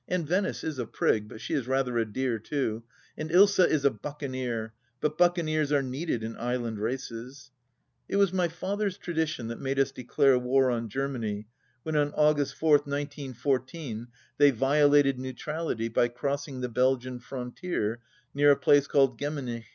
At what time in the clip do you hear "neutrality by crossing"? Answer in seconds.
15.20-16.62